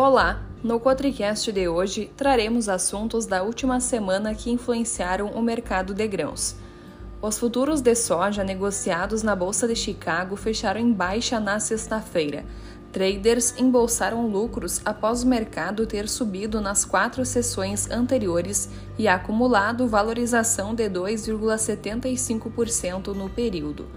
[0.00, 0.40] Olá!
[0.62, 6.54] No Quatricast de hoje traremos assuntos da última semana que influenciaram o mercado de grãos.
[7.20, 12.44] Os futuros de soja negociados na Bolsa de Chicago fecharam em baixa na sexta-feira.
[12.92, 20.76] Traders embolsaram lucros após o mercado ter subido nas quatro sessões anteriores e acumulado valorização
[20.76, 23.88] de 2,75% no período.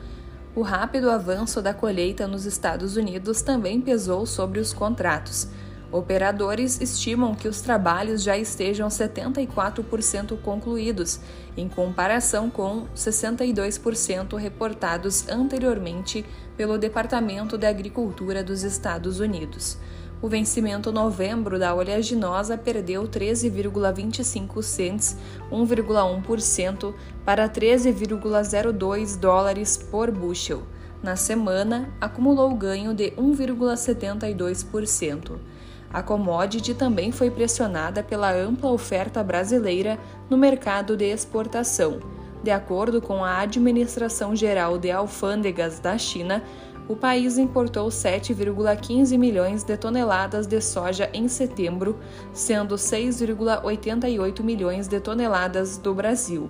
[0.55, 5.47] O rápido avanço da colheita nos Estados Unidos também pesou sobre os contratos.
[5.91, 11.19] Operadores estimam que os trabalhos já estejam 74% concluídos,
[11.57, 16.23] em comparação com 62% reportados anteriormente
[16.55, 19.77] pelo Departamento de Agricultura dos Estados Unidos.
[20.21, 25.17] O vencimento novembro da oleaginosa perdeu 13,25 cents,
[25.51, 26.93] 1,1%,
[27.25, 30.63] para 13,02 dólares por bushel.
[31.03, 35.37] Na semana, acumulou ganho de 1,72%.
[35.93, 41.99] A commodity também foi pressionada pela ampla oferta brasileira no mercado de exportação.
[42.41, 46.43] De acordo com a Administração Geral de Alfândegas da China,
[46.87, 51.99] o país importou 7,15 milhões de toneladas de soja em setembro,
[52.33, 56.49] sendo 6,88 milhões de toneladas do Brasil.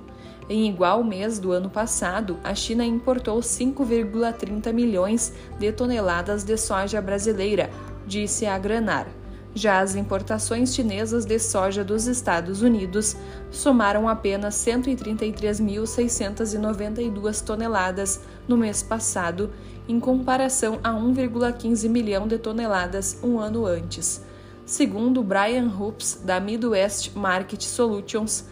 [0.49, 7.01] Em igual mês do ano passado, a China importou 5,30 milhões de toneladas de soja
[7.01, 7.69] brasileira,
[8.07, 9.20] disse a Granar.
[9.53, 13.17] Já as importações chinesas de soja dos Estados Unidos
[13.49, 19.51] somaram apenas 133.692 toneladas no mês passado,
[19.89, 24.23] em comparação a 1,15 milhão de toneladas um ano antes.
[24.65, 28.45] Segundo Brian Hoops, da Midwest Market Solutions,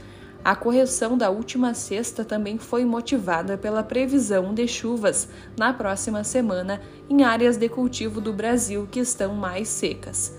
[0.43, 6.81] a correção da última sexta também foi motivada pela previsão de chuvas na próxima semana
[7.09, 10.37] em áreas de cultivo do Brasil que estão mais secas.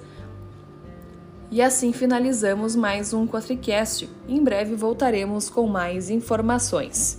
[1.53, 4.09] E assim finalizamos mais um Quatricast.
[4.29, 7.19] Em breve voltaremos com mais informações.